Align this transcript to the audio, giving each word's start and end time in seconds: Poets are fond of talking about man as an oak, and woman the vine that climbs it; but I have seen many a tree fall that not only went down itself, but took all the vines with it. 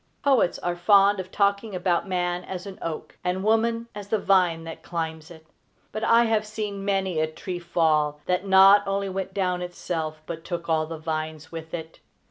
Poets 0.23 0.57
are 0.57 0.75
fond 0.75 1.19
of 1.19 1.31
talking 1.31 1.75
about 1.75 2.07
man 2.09 2.43
as 2.45 2.65
an 2.65 2.79
oak, 2.81 3.19
and 3.23 3.43
woman 3.43 3.87
the 3.93 4.17
vine 4.17 4.63
that 4.63 4.81
climbs 4.81 5.29
it; 5.29 5.45
but 5.91 6.03
I 6.03 6.23
have 6.23 6.43
seen 6.43 6.83
many 6.83 7.19
a 7.19 7.27
tree 7.27 7.59
fall 7.59 8.19
that 8.25 8.47
not 8.47 8.87
only 8.87 9.09
went 9.09 9.31
down 9.35 9.61
itself, 9.61 10.23
but 10.25 10.43
took 10.43 10.67
all 10.67 10.87
the 10.87 10.97
vines 10.97 11.51
with 11.51 11.75
it. 11.75 11.99